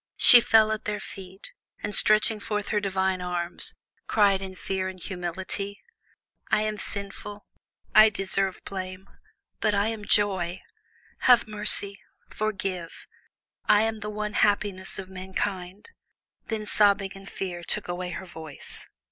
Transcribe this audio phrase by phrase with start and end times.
[0.17, 1.53] She fell at their feet,
[1.83, 3.75] and, stretching forth her divine arms,
[4.07, 5.79] cried in fear and humility:
[6.49, 7.45] "I am sinful,
[7.93, 9.07] I deserve blame,
[9.59, 10.63] but I am Joy.
[11.29, 11.99] Have mercy,
[12.31, 13.05] forgive;
[13.69, 15.91] I am the one happiness of mankind."
[16.47, 18.87] Then sobbing and fear took away her voice.